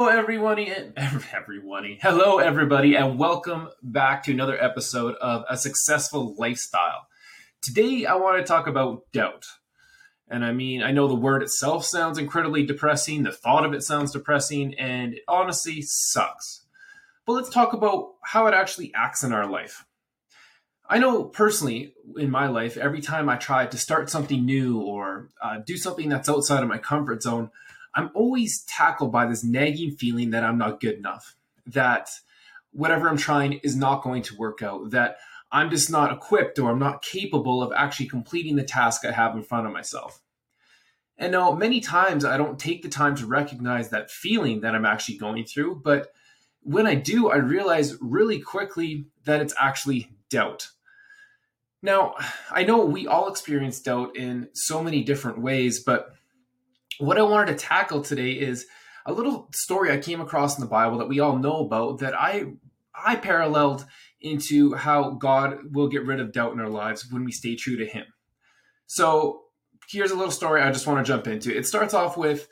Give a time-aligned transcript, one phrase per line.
[0.00, 0.10] Hello,
[1.34, 1.98] everybody.
[2.00, 7.08] Hello, everybody, and welcome back to another episode of A Successful Lifestyle.
[7.60, 9.44] Today, I want to talk about doubt.
[10.28, 13.82] And I mean, I know the word itself sounds incredibly depressing, the thought of it
[13.82, 16.64] sounds depressing, and it honestly sucks.
[17.26, 19.84] But let's talk about how it actually acts in our life.
[20.88, 25.30] I know personally in my life, every time I try to start something new or
[25.42, 27.50] uh, do something that's outside of my comfort zone,
[27.94, 32.10] I'm always tackled by this nagging feeling that I'm not good enough, that
[32.72, 35.16] whatever I'm trying is not going to work out, that
[35.50, 39.34] I'm just not equipped or I'm not capable of actually completing the task I have
[39.34, 40.20] in front of myself.
[41.16, 44.84] And now, many times I don't take the time to recognize that feeling that I'm
[44.84, 46.12] actually going through, but
[46.62, 50.68] when I do, I realize really quickly that it's actually doubt.
[51.82, 52.14] Now,
[52.50, 56.14] I know we all experience doubt in so many different ways, but
[56.98, 58.66] what I wanted to tackle today is
[59.06, 62.14] a little story I came across in the Bible that we all know about that
[62.18, 62.46] I
[62.94, 63.86] I paralleled
[64.20, 67.76] into how God will get rid of doubt in our lives when we stay true
[67.76, 68.06] to Him.
[68.86, 69.42] So
[69.88, 71.56] here's a little story I just want to jump into.
[71.56, 72.48] It starts off with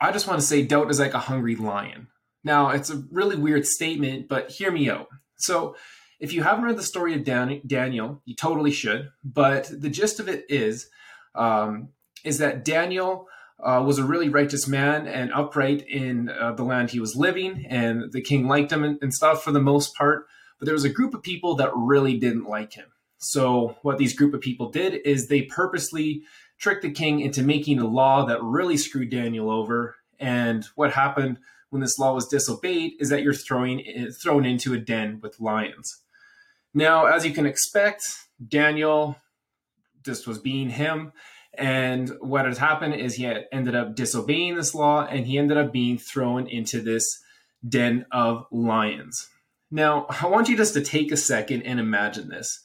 [0.00, 2.08] I just want to say doubt is like a hungry lion.
[2.42, 5.08] Now, it's a really weird statement, but hear me out.
[5.36, 5.76] So,
[6.20, 9.10] if you haven't read the story of Dan- Daniel, you totally should.
[9.24, 10.88] But the gist of it is,
[11.34, 11.90] um,
[12.24, 13.26] is that Daniel
[13.62, 17.66] uh, was a really righteous man and upright in uh, the land he was living,
[17.68, 20.26] and the king liked him and, and stuff for the most part.
[20.58, 22.86] But there was a group of people that really didn't like him.
[23.18, 26.22] So what these group of people did is they purposely
[26.58, 29.96] tricked the king into making a law that really screwed Daniel over.
[30.18, 31.38] And what happened
[31.70, 36.02] when this law was disobeyed is that you're throwing thrown into a den with lions.
[36.74, 38.02] Now, as you can expect,
[38.46, 39.16] Daniel
[40.04, 41.12] just was being him
[41.54, 45.72] and what has happened is he ended up disobeying this law and he ended up
[45.72, 47.22] being thrown into this
[47.68, 49.28] den of lions.
[49.70, 52.60] Now, I want you just to take a second and imagine this.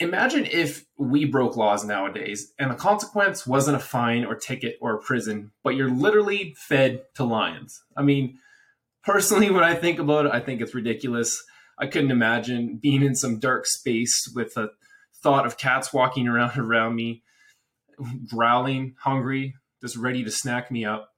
[0.00, 4.94] Imagine if we broke laws nowadays and the consequence wasn't a fine or ticket or
[4.94, 7.82] a prison, but you're literally fed to lions.
[7.96, 8.38] I mean,
[9.04, 11.42] personally, when I think about it, I think it's ridiculous.
[11.78, 14.70] I couldn't imagine being in some dark space with a
[15.22, 17.22] thought of cats walking around around me
[18.28, 21.10] growling, hungry, just ready to snack me up.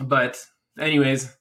[0.00, 0.38] But,
[0.78, 1.36] anyways,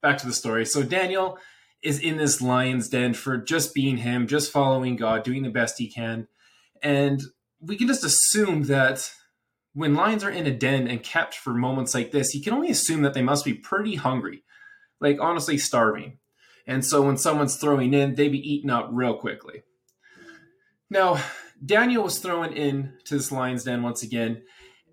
[0.00, 0.64] back to the story.
[0.66, 1.38] So, Daniel
[1.82, 5.78] is in this lion's den for just being him, just following God, doing the best
[5.78, 6.28] he can.
[6.82, 7.20] And
[7.60, 9.10] we can just assume that
[9.74, 12.70] when lions are in a den and kept for moments like this, you can only
[12.70, 14.44] assume that they must be pretty hungry,
[15.00, 16.18] like honestly starving.
[16.66, 19.62] And so when someone's throwing in, they be eaten up real quickly.
[20.90, 21.20] Now,
[21.64, 24.42] Daniel was thrown in to this lion's den once again.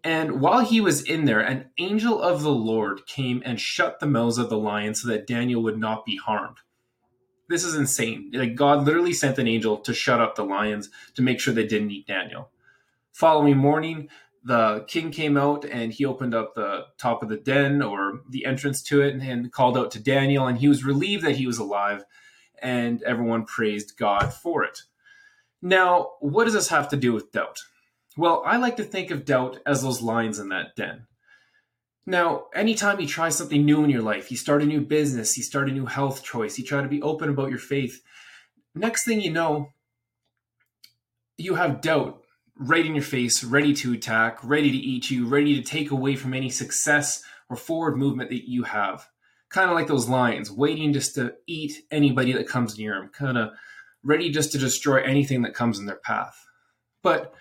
[0.03, 4.07] And while he was in there, an angel of the Lord came and shut the
[4.07, 6.57] mouths of the lions so that Daniel would not be harmed.
[7.49, 8.31] This is insane.
[8.33, 11.65] Like God literally sent an angel to shut up the lions to make sure they
[11.65, 12.51] didn't eat Daniel.
[13.11, 14.07] Following morning,
[14.43, 18.45] the king came out and he opened up the top of the den or the
[18.45, 21.47] entrance to it and, and called out to Daniel, and he was relieved that he
[21.47, 22.05] was alive,
[22.61, 24.83] and everyone praised God for it.
[25.61, 27.57] Now, what does this have to do with doubt?
[28.17, 31.05] Well, I like to think of doubt as those lines in that den.
[32.05, 35.43] Now, anytime you try something new in your life, you start a new business, you
[35.43, 38.01] start a new health choice, you try to be open about your faith,
[38.73, 39.69] next thing you know,
[41.37, 42.21] you have doubt
[42.57, 46.15] right in your face, ready to attack, ready to eat you, ready to take away
[46.15, 49.07] from any success or forward movement that you have.
[49.49, 53.37] Kind of like those lions, waiting just to eat anybody that comes near them, kind
[53.37, 53.51] of
[54.03, 56.35] ready just to destroy anything that comes in their path.
[57.03, 57.33] But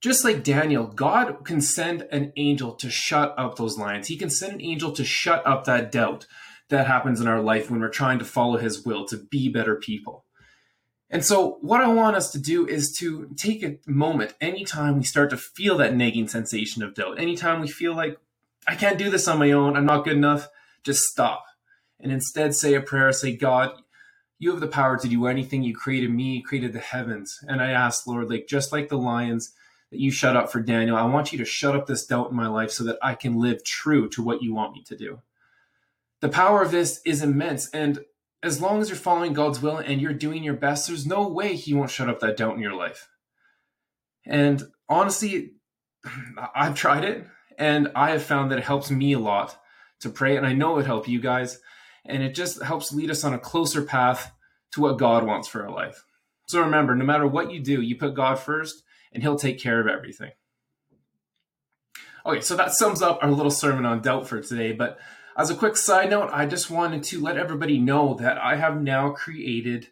[0.00, 4.08] just like Daniel, God can send an angel to shut up those lions.
[4.08, 6.26] He can send an angel to shut up that doubt
[6.70, 9.76] that happens in our life when we're trying to follow his will, to be better
[9.76, 10.24] people.
[11.08, 15.04] And so, what I want us to do is to take a moment anytime we
[15.04, 18.16] start to feel that nagging sensation of doubt, anytime we feel like,
[18.66, 20.48] I can't do this on my own, I'm not good enough,
[20.84, 21.44] just stop.
[22.00, 23.72] And instead say a prayer, say, God,
[24.42, 25.62] you have the power to do anything.
[25.62, 27.38] You created me, created the heavens.
[27.46, 29.52] And I asked, Lord, like just like the lions
[29.92, 32.36] that you shut up for Daniel, I want you to shut up this doubt in
[32.36, 35.20] my life so that I can live true to what you want me to do.
[36.22, 37.70] The power of this is immense.
[37.70, 38.00] And
[38.42, 41.54] as long as you're following God's will and you're doing your best, there's no way
[41.54, 43.08] He won't shut up that doubt in your life.
[44.26, 45.52] And honestly,
[46.52, 47.24] I've tried it
[47.58, 49.56] and I have found that it helps me a lot
[50.00, 50.36] to pray.
[50.36, 51.60] And I know it helped you guys
[52.04, 54.32] and it just helps lead us on a closer path
[54.72, 56.04] to what God wants for our life.
[56.46, 58.82] So remember, no matter what you do, you put God first,
[59.12, 60.32] and He'll take care of everything.
[62.24, 64.98] Okay, so that sums up our little sermon on doubt for today, but
[65.36, 68.82] as a quick side note, I just wanted to let everybody know that I have
[68.82, 69.88] now created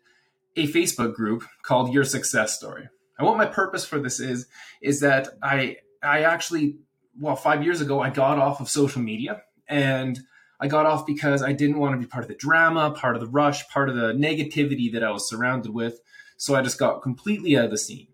[0.56, 2.88] a Facebook group called Your Success Story.
[3.18, 4.46] And what my purpose for this is
[4.82, 6.76] is that I I actually
[7.18, 10.20] well 5 years ago I got off of social media and
[10.60, 13.20] I got off because I didn't want to be part of the drama, part of
[13.20, 16.00] the rush, part of the negativity that I was surrounded with.
[16.36, 18.08] So I just got completely out of the scene.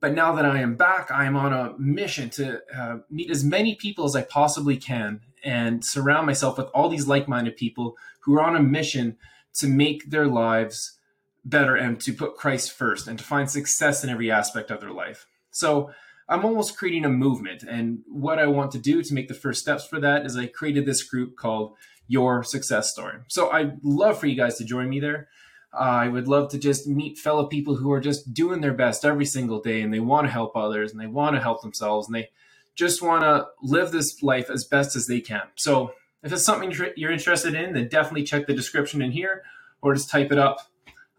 [0.00, 3.42] But now that I am back, I am on a mission to uh, meet as
[3.42, 7.96] many people as I possibly can and surround myself with all these like minded people
[8.20, 9.16] who are on a mission
[9.54, 10.98] to make their lives
[11.44, 14.90] better and to put Christ first and to find success in every aspect of their
[14.90, 15.26] life.
[15.50, 15.90] So
[16.28, 17.62] I'm almost creating a movement.
[17.62, 20.46] And what I want to do to make the first steps for that is I
[20.46, 21.74] created this group called
[22.06, 23.18] Your Success Story.
[23.28, 25.28] So I'd love for you guys to join me there.
[25.72, 29.04] Uh, I would love to just meet fellow people who are just doing their best
[29.04, 32.06] every single day and they want to help others and they want to help themselves
[32.06, 32.30] and they
[32.76, 35.42] just want to live this life as best as they can.
[35.56, 35.92] So
[36.22, 39.42] if it's something you're interested in, then definitely check the description in here
[39.82, 40.70] or just type it up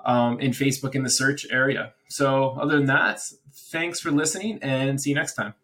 [0.05, 1.93] um, in Facebook in the search area.
[2.09, 3.19] So other than that,
[3.71, 5.55] thanks for listening and see you next time.